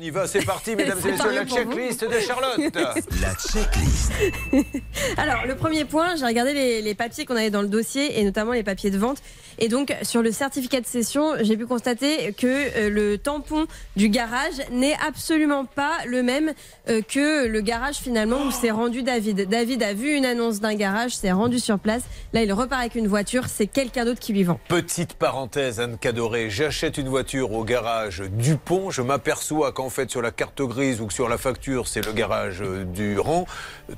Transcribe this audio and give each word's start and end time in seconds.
On 0.00 0.02
y 0.02 0.08
va, 0.08 0.26
c'est 0.26 0.46
parti, 0.46 0.74
mesdames 0.76 0.98
et 1.04 1.10
messieurs, 1.10 1.30
la 1.30 1.44
checklist 1.44 2.04
de 2.04 2.20
Charlotte. 2.20 2.58
La 3.20 3.34
checklist. 3.34 4.10
Alors, 5.18 5.44
le 5.46 5.54
premier 5.56 5.84
point, 5.84 6.16
j'ai 6.16 6.24
regardé 6.24 6.54
les, 6.54 6.80
les 6.80 6.94
papiers 6.94 7.26
qu'on 7.26 7.36
avait 7.36 7.50
dans 7.50 7.60
le 7.60 7.68
dossier 7.68 8.18
et 8.18 8.24
notamment 8.24 8.52
les 8.52 8.62
papiers 8.62 8.90
de 8.90 8.96
vente. 8.96 9.18
Et 9.62 9.68
donc, 9.68 9.94
sur 10.02 10.22
le 10.22 10.32
certificat 10.32 10.80
de 10.80 10.86
cession, 10.86 11.34
j'ai 11.42 11.54
pu 11.54 11.66
constater 11.66 12.32
que 12.32 12.46
euh, 12.46 12.88
le 12.88 13.18
tampon 13.18 13.66
du 13.94 14.08
garage 14.08 14.54
n'est 14.72 14.96
absolument 15.06 15.66
pas 15.66 15.98
le 16.06 16.22
même 16.22 16.54
euh, 16.88 17.02
que 17.02 17.46
le 17.46 17.60
garage 17.60 17.96
finalement 17.96 18.42
où 18.46 18.50
s'est 18.50 18.70
rendu 18.70 19.02
David. 19.02 19.50
David 19.50 19.82
a 19.82 19.92
vu 19.92 20.14
une 20.14 20.24
annonce 20.24 20.60
d'un 20.60 20.74
garage, 20.74 21.14
s'est 21.14 21.30
rendu 21.30 21.58
sur 21.58 21.78
place. 21.78 22.04
Là, 22.32 22.42
il 22.42 22.50
repart 22.54 22.80
avec 22.80 22.94
une 22.94 23.06
voiture. 23.06 23.48
C'est 23.48 23.66
quelqu'un 23.66 24.06
d'autre 24.06 24.20
qui 24.20 24.32
lui 24.32 24.44
vend. 24.44 24.58
Petite 24.68 25.12
parenthèse, 25.12 25.78
Anne 25.78 25.98
Cadoré, 25.98 26.48
j'achète 26.48 26.96
une 26.96 27.08
voiture 27.08 27.52
au 27.52 27.62
garage 27.62 28.22
Dupont. 28.30 28.90
Je 28.90 29.02
m'aperçois 29.02 29.72
qu'en 29.72 29.89
fait, 29.90 30.10
sur 30.10 30.22
la 30.22 30.30
carte 30.30 30.62
grise 30.62 31.00
ou 31.00 31.06
que 31.06 31.12
sur 31.12 31.28
la 31.28 31.38
facture, 31.38 31.88
c'est 31.88 32.04
le 32.04 32.12
garage 32.12 32.62
du 32.94 33.18
rang. 33.18 33.46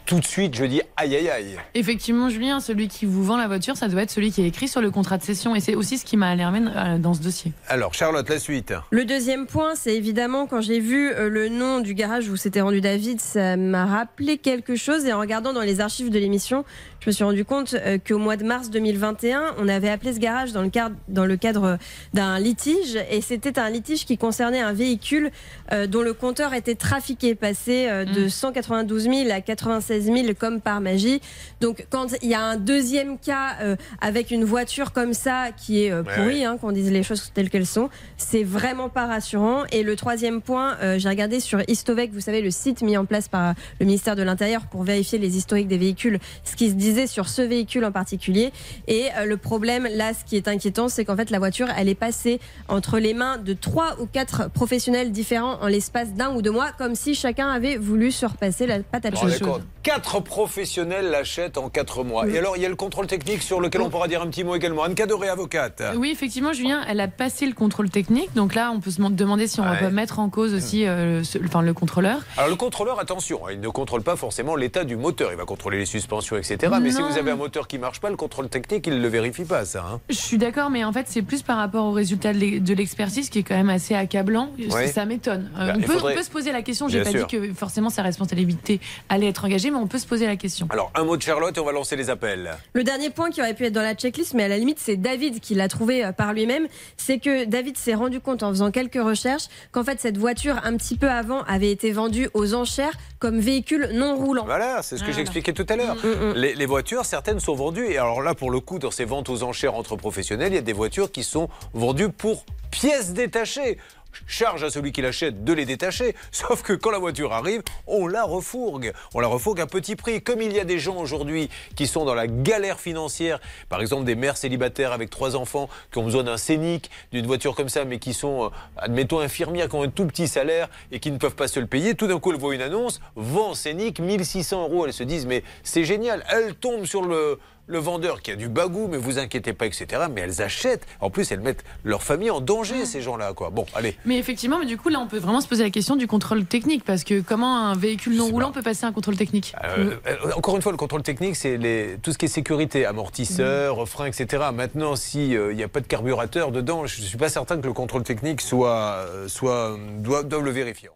Tout 0.07 0.21
de 0.21 0.25
suite, 0.25 0.55
je 0.55 0.65
dis 0.65 0.81
aïe 0.97 1.15
aïe 1.17 1.29
aïe. 1.29 1.57
Effectivement, 1.75 2.29
Julien, 2.29 2.61
celui 2.61 2.89
qui 2.89 3.07
vous 3.07 3.23
vend 3.25 3.37
la 3.37 3.47
voiture, 3.47 3.77
ça 3.77 3.89
doit 3.89 4.03
être 4.03 4.11
celui 4.11 4.33
qui 4.33 4.43
est 4.43 4.49
écrit 4.49 4.69
sur 4.69 4.81
le 4.81 4.91
contrat 4.91 5.19
de 5.19 5.23
cession. 5.23 5.55
Et 5.55 5.61
c'est 5.61 5.75
aussi 5.75 5.99
ce 5.99 6.05
qui 6.05 6.17
m'a 6.17 6.31
alermé 6.31 6.61
euh, 6.75 6.99
dans 6.99 7.15
ce 7.15 7.21
dossier. 7.21 7.53
Alors, 7.69 7.95
Charlotte, 7.95 8.29
la 8.29 8.39
suite. 8.39 8.75
Le 8.91 9.05
deuxième 9.05 9.47
point, 9.47 9.75
c'est 9.75 9.95
évidemment 9.95 10.47
quand 10.47 10.61
j'ai 10.61 10.81
vu 10.81 11.11
euh, 11.11 11.29
le 11.29 11.49
nom 11.49 11.81
du 11.81 11.95
garage 11.95 12.29
où 12.29 12.37
s'était 12.37 12.61
rendu 12.61 12.81
David, 12.81 13.21
ça 13.21 13.57
m'a 13.57 13.87
rappelé 13.87 14.39
quelque 14.39 14.77
chose. 14.77 15.05
Et 15.05 15.13
en 15.13 15.21
regardant 15.21 15.53
dans 15.53 15.61
les 15.61 15.81
archives 15.81 16.11
de 16.11 16.19
l'émission, 16.19 16.65
je 17.01 17.11
me 17.11 17.13
suis 17.13 17.25
rendu 17.25 17.45
compte 17.45 17.75
euh, 17.75 17.99
qu'au 17.99 18.19
mois 18.19 18.37
de 18.37 18.45
mars 18.45 18.71
2021, 18.71 19.57
on 19.59 19.69
avait 19.69 19.89
appelé 19.89 20.13
ce 20.13 20.19
garage 20.19 20.53
dans 20.53 20.63
le 20.63 20.71
cadre, 20.71 20.95
dans 21.09 21.27
le 21.27 21.37
cadre 21.37 21.79
d'un 22.15 22.39
litige. 22.39 22.97
Et 23.11 23.21
c'était 23.21 23.59
un 23.59 23.71
litige 23.71 24.07
qui 24.07 24.17
concernait 24.17 24.61
un 24.61 24.73
véhicule 24.73 25.31
euh, 25.73 25.82
dont 25.87 26.03
le 26.03 26.15
compteur 26.15 26.55
était 26.55 26.75
trafiqué, 26.75 27.35
passé 27.35 27.87
euh, 27.89 28.05
de 28.05 28.29
192 28.29 29.05
000 29.05 29.31
à 29.31 29.41
96 29.41 30.05
000 30.05 30.17
comme 30.39 30.61
par 30.61 30.81
magie. 30.81 31.21
Donc 31.61 31.87
quand 31.91 32.09
il 32.23 32.29
y 32.29 32.35
a 32.35 32.43
un 32.43 32.57
deuxième 32.57 33.19
cas 33.19 33.57
euh, 33.61 33.77
avec 34.01 34.31
une 34.31 34.45
voiture 34.45 34.93
comme 34.93 35.15
ça 35.15 35.51
qui 35.57 35.85
est 35.85 35.91
euh, 35.91 36.03
pourrie, 36.03 36.45
hein, 36.45 36.57
qu'on 36.61 36.73
dise 36.73 36.91
les 36.91 37.03
choses 37.03 37.31
telles 37.35 37.51
qu'elles 37.51 37.67
sont, 37.67 37.89
c'est 38.17 38.43
vraiment 38.43 38.89
pas 38.89 39.07
rassurant. 39.07 39.65
Et 39.73 39.83
le 39.83 39.97
troisième 39.97 40.41
point, 40.41 40.77
euh, 40.83 40.99
j'ai 40.99 41.09
regardé 41.09 41.41
sur 41.41 41.61
Histovec, 41.69 42.13
vous 42.13 42.21
savez, 42.21 42.41
le 42.41 42.51
site 42.51 42.83
mis 42.83 42.97
en 42.97 43.05
place 43.05 43.29
par 43.29 43.55
le 43.81 43.87
ministère 43.87 44.17
de 44.17 44.23
l'Intérieur 44.23 44.67
pour 44.67 44.83
vérifier 44.83 45.19
les 45.19 45.37
historiques 45.37 45.69
des 45.69 45.79
véhicules, 45.79 46.19
ce 46.45 46.57
qui 46.57 46.71
se 46.71 46.75
disait 46.75 47.07
sur 47.07 47.29
ce 47.29 47.43
véhicule 47.43 47.85
en 47.85 47.93
particulier. 47.93 48.53
Et 48.89 49.09
euh, 49.17 49.25
le 49.25 49.37
problème, 49.37 49.89
là, 49.91 50.13
ce 50.15 50.25
qui 50.25 50.37
est 50.37 50.49
inquiétant, 50.49 50.89
c'est 50.89 51.05
qu'en 51.05 51.17
fait, 51.17 51.31
la 51.31 51.39
voiture, 51.39 51.69
elle 51.77 51.89
est 51.89 51.95
passée 51.95 52.41
entre 52.69 52.99
les 52.99 53.15
mains 53.15 53.39
de 53.39 53.53
trois 53.53 54.01
ou 54.01 54.07
quatre 54.07 54.51
professionnels 54.51 55.13
différents 55.13 55.59
en 55.61 55.67
l'espace 55.73 56.13
d'un 56.13 56.33
ou 56.35 56.43
deux 56.43 56.51
mois, 56.53 56.71
comme 56.79 56.95
si 56.95 57.15
chacun 57.15 57.49
avait 57.51 57.77
voulu 57.77 58.13
se 58.13 58.27
repasser 58.27 58.67
la 58.67 58.81
patate 58.81 59.15
Bon, 59.15 59.29
chaude. 59.29 59.63
Quatre 59.83 60.21
professionnels 60.21 61.11
l'achètent 61.11 61.59
en 61.59 61.69
quatre 61.69 62.05
mois. 62.05 62.29
Et 62.29 62.39
alors, 62.39 62.57
il 62.57 62.63
y 62.63 62.67
a 62.67 62.69
le 62.69 62.77
contrôle 62.77 63.07
technique 63.07 63.43
sur 63.43 63.61
lequel 63.61 63.81
on 63.81 63.91
pourra 63.91 64.07
dire 64.07 64.23
un 64.23 64.27
petit 64.29 64.45
mot 64.45 64.55
également. 64.55 64.85
Anne 64.85 64.95
Cadoré, 64.95 65.29
avocate. 65.29 65.83
Oui, 65.97 66.11
effectivement, 66.13 66.53
Julien, 66.53 66.83
elle 66.89 67.01
a 67.01 67.09
passé 67.09 67.47
le 67.47 67.53
contrôle 67.55 67.91
technique. 67.91 68.33
Donc 68.35 68.55
là, 68.55 68.71
on 68.73 68.81
peut 68.81 68.91
se 68.91 69.01
demander 69.03 69.47
si 69.49 69.59
on 69.61 69.65
Ouais. 69.65 69.71
va 69.71 69.77
pas 69.77 69.91
mettre 69.91 70.19
en 70.19 70.29
cause 70.29 70.55
aussi 70.55 70.87
euh, 70.87 71.25
ce- 71.25 71.39
enfin, 71.45 71.63
le 71.63 71.73
contrôleur. 71.75 72.21
Alors 72.37 72.51
le 72.51 72.57
contrôleur, 72.57 73.01
attention, 73.01 73.47
hein, 73.47 73.51
il 73.53 73.61
ne 73.61 73.69
contrôle 73.69 74.03
pas 74.03 74.15
forcément 74.17 74.55
l'état 74.57 74.85
du 74.85 74.97
moteur. 74.97 75.31
Il 75.33 75.37
va 75.39 75.45
contrôler 75.45 75.79
les 75.79 75.87
suspensions, 75.87 76.37
etc. 76.37 76.73
Mais 76.81 76.91
si 76.93 77.01
vous 77.03 77.17
avez 77.19 77.31
un 77.31 77.37
moteur 77.37 77.67
qui 77.67 77.79
marche 77.79 78.01
pas, 78.01 78.11
le 78.11 78.17
contrôle 78.17 78.49
technique, 78.49 78.87
il 78.87 78.95
ne 78.99 79.01
le 79.03 79.09
vérifie 79.09 79.45
pas, 79.45 79.65
ça. 79.65 79.85
hein. 79.95 80.01
Je 80.11 80.15
suis 80.17 80.39
d'accord, 80.39 80.69
mais 80.71 80.85
en 80.85 80.93
fait, 80.93 81.07
c'est 81.09 81.23
plus 81.23 81.43
par 81.43 81.57
rapport 81.57 81.87
au 81.87 81.93
résultat 81.93 82.33
de 82.33 82.39
l'e- 82.39 82.61
de 82.61 82.75
l'expertise 82.75 83.31
qui 83.31 83.39
est 83.41 83.43
quand 83.43 83.57
même 83.57 83.71
assez 83.71 83.95
accablant. 83.95 84.51
Ouais. 84.71 84.89
Ça 84.89 85.05
m'étonne. 85.07 85.51
Euh, 85.59 85.67
Bah, 85.67 85.73
on, 85.77 85.81
peut, 85.81 85.93
faudrait- 85.93 86.13
on 86.15 86.17
peut 86.17 86.23
se 86.23 86.31
poser 86.31 86.53
la 86.53 86.63
question. 86.63 86.89
J'ai 86.89 87.03
pas 87.03 87.11
sûr. 87.11 87.27
dit 87.27 87.37
que 87.37 87.53
forcément 87.55 87.91
sa 87.91 88.03
responsabilité 88.03 88.81
allait 89.09 89.29
être 89.29 89.45
engagée, 89.45 89.71
mais 89.71 89.77
on 89.77 89.87
peut 89.87 89.99
se 89.99 90.07
poser 90.07 90.27
la 90.27 90.37
question. 90.37 90.67
Alors, 90.71 90.91
un 90.95 91.05
mot 91.05 91.17
de 91.17 91.23
Charlotte 91.23 91.57
et 91.57 91.61
on 91.61 91.65
va 91.65 91.73
lancer 91.73 91.97
les 91.97 92.11
appels. 92.11 92.53
Le 92.73 92.85
dernier 92.85 93.11
point 93.11 93.31
qui 93.31 93.41
aurait 93.41 93.55
pu 93.55 93.65
être 93.67 93.73
dans 93.73 93.83
la 93.83 93.95
checklist, 93.95 94.35
mais 94.35 94.45
à 94.45 94.49
la 94.49 94.59
limite, 94.59 94.79
c'est 94.79 94.97
David 94.97 95.41
qui 95.41 95.55
l'a 95.55 95.69
trouvé 95.69 96.05
euh, 96.05 96.13
par 96.13 96.33
lui-même. 96.33 96.67
C'est 96.97 97.19
que 97.19 97.45
David 97.45 97.77
s'est 97.77 97.95
rendu 97.95 98.21
compte 98.21 98.43
en 98.43 98.51
faisant 98.51 98.71
quelques 98.71 98.95
recherches 99.03 99.45
qu'en 99.73 99.85
fait, 99.85 100.01
cette 100.01 100.19
voiture, 100.19 100.61
un 100.65 100.77
petit 100.77 100.97
peu 100.97 101.09
avant, 101.11 101.43
avait 101.43 101.71
été 101.71 101.93
vendue 101.93 102.29
aux 102.35 102.55
enchères 102.55 102.95
comme 103.19 103.39
véhicule 103.39 103.91
non 103.95 104.17
roulant. 104.17 104.45
Voilà, 104.45 104.83
c'est 104.83 104.97
ce 104.97 105.01
que 105.01 105.07
Voilà. 105.07 105.19
j'expliquais 105.19 105.53
tout 105.53 105.67
à 105.69 105.77
l'heure. 105.77 105.97
Mm, 105.97 106.33
Les, 106.37 106.55
les 106.55 106.67
voitures, 106.67 107.05
certaines 107.05 107.41
sont 107.41 107.55
vendues. 107.55 107.87
Et 107.87 107.99
alors 107.99 108.23
là, 108.23 108.35
pour 108.35 108.51
le 108.51 108.61
coup, 108.61 108.79
dans 108.79 108.91
ces 108.91 109.05
ventes 109.05 109.29
aux 109.29 109.43
enchères 109.43 109.75
entre 109.75 109.97
professionnels, 109.97 110.53
il 110.53 110.57
y 110.57 110.59
a 110.59 110.63
des 110.63 110.73
voitures 110.73 111.11
qui 111.13 111.23
sont 111.23 111.49
vendues 111.75 112.09
pour 112.11 112.45
pièces 112.71 113.13
détachées. 113.13 113.79
Charge 114.27 114.65
à 114.65 114.71
celui 114.71 114.93
qui 114.93 115.03
l'achète 115.03 115.45
de 115.45 115.53
les 115.53 115.65
détacher. 115.65 116.15
Sauf 116.33 116.63
que 116.63 116.73
quand 116.73 116.91
la 116.91 116.99
voiture 116.99 117.33
arrive, 117.33 117.63
on 117.87 118.07
la 118.07 118.25
refourgue. 118.25 118.93
On 119.15 119.21
la 119.21 119.29
refourgue 119.29 119.61
à 119.61 119.67
petit 119.67 119.97
prix. 119.97 120.23
Comme 120.23 120.41
il 120.43 120.53
y 120.53 120.61
a 120.61 120.65
des 120.65 120.79
gens 120.79 120.97
aujourd'hui 120.97 121.49
qui 121.77 121.87
sont 121.87 122.05
dans 122.05 122.15
la 122.15 122.27
galère 122.27 122.81
financière, 122.81 123.41
par 123.69 123.81
exemple 123.81 124.05
des 124.05 124.15
mères 124.15 124.37
célibataires 124.37 124.93
avec 124.93 125.11
trois 125.11 125.37
enfants 125.37 125.69
qui 125.91 125.99
ont 125.99 126.05
besoin 126.05 126.25
d'un 126.25 126.37
scénic, 126.37 126.91
d'une 127.13 127.27
voiture 127.27 127.55
comme 127.55 127.69
ça, 127.69 127.85
mais 127.85 127.99
qui 127.99 128.15
sont, 128.15 128.45
euh, 128.45 128.49
admettons, 128.77 129.21
infirmières, 129.21 129.69
qui 129.69 129.77
ont 129.77 129.83
un 129.83 129.89
tout 129.89 130.07
petit 130.07 130.29
salaire 130.29 130.69
et 130.91 131.01
qui 131.01 131.11
ne 131.11 131.19
peuvent 131.19 131.35
pas 131.35 131.49
se 131.49 131.61
le 131.61 131.67
payer, 131.67 131.95
tout 131.95 132.07
d'un 132.07 132.19
coup, 132.19 132.33
elles 132.33 132.39
voient 132.39 132.55
une 132.55 132.63
annonce, 132.63 133.01
vend 133.17 133.55
scénic, 133.55 134.01
1600 134.01 134.63
euros. 134.63 134.87
Elles 134.87 134.93
se 134.93 135.05
disent, 135.05 135.27
mais 135.27 135.43
c'est 135.63 135.85
génial. 135.85 136.25
Elles 136.31 136.55
tombent 136.55 136.87
sur 136.87 137.03
le, 137.03 137.39
le 137.67 137.79
vendeur 137.79 138.23
qui 138.23 138.31
a 138.31 138.37
du 138.37 138.49
bagou, 138.49 138.89
mais 138.91 138.97
vous 138.99 139.19
inquiétez 139.19 139.53
pas, 139.53 139.67
etc. 139.67 139.87
Mais 140.13 140.23
elles 140.23 140.43
achètent. 140.43 140.87
En 141.01 141.11
plus, 141.11 141.31
elles 141.33 141.41
mettent 141.41 141.65
leur 141.85 142.03
famille 142.03 142.31
en 142.31 142.41
danger, 142.41 142.85
ces 142.85 143.01
gens-là. 143.03 143.33
quoi. 143.35 143.51
Bon, 143.51 143.65
allez. 143.75 143.97
Mais 144.05 144.19
effectivement, 144.19 144.59
mais 144.59 144.67
du 144.67 144.77
coup, 144.77 144.89
là, 144.89 144.99
on 145.01 145.07
peut 145.07 145.19
vraiment 145.19 145.41
se 145.41 145.49
poser 145.49 145.63
la 145.65 145.71
question 145.71 145.97
du 145.97 146.07
contrôle 146.07 146.45
technique, 146.45 146.85
parce 146.85 147.05
que 147.05 147.21
comment 147.21 147.57
un 147.69 147.75
véhicule 147.75 148.17
non 148.17 148.27
roulant 148.29 148.49
pas. 148.49 148.55
peut 148.55 148.63
passer 148.63 148.85
un 148.85 148.93
contrôle 148.93 149.17
technique 149.17 149.55
Euh, 149.65 149.95
euh, 150.07 150.17
encore 150.37 150.57
une 150.57 150.63
fois, 150.63 150.73
le 150.73 150.79
contrôle 150.79 151.03
technique, 151.03 151.37
c'est 151.37 151.57
les- 151.57 151.97
tout 152.03 152.13
ce 152.13 152.19
qui 152.19 152.25
est 152.27 152.29
sécurité, 152.29 152.85
amortisseurs, 152.85 153.89
freins, 153.89 154.07
etc. 154.07 154.45
Maintenant, 154.53 154.97
s'il 154.97 155.39
n'y 155.55 155.63
a 155.63 155.69
pas 155.69 155.81
de 155.81 155.87
carburateur 155.87 156.51
dedans, 156.53 156.87
je 156.87 157.01
ne 157.01 157.07
suis 157.07 157.19
pas 157.19 157.29
certain 157.29 157.59
que 157.61 157.67
le 157.67 157.73
contrôle 157.73 158.03
technique 158.03 158.41
soit, 158.41 158.77
euh, 159.07 159.29
soit, 159.29 159.77
doit, 159.99 160.23
doivent 160.25 160.45
le 160.45 160.51
vérifier. 160.51 160.89